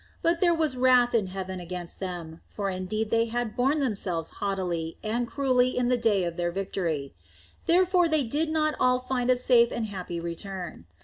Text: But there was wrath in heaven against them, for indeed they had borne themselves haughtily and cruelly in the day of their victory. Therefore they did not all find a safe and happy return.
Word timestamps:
But 0.23 0.41
there 0.41 0.51
was 0.55 0.75
wrath 0.75 1.13
in 1.13 1.27
heaven 1.27 1.59
against 1.59 1.99
them, 1.99 2.41
for 2.47 2.71
indeed 2.71 3.11
they 3.11 3.25
had 3.25 3.55
borne 3.55 3.79
themselves 3.81 4.31
haughtily 4.41 4.97
and 5.03 5.27
cruelly 5.27 5.77
in 5.77 5.89
the 5.89 5.95
day 5.95 6.23
of 6.23 6.37
their 6.37 6.51
victory. 6.51 7.13
Therefore 7.67 8.07
they 8.07 8.23
did 8.23 8.49
not 8.49 8.73
all 8.79 8.99
find 8.99 9.29
a 9.29 9.35
safe 9.35 9.71
and 9.71 9.85
happy 9.85 10.19
return. 10.19 10.85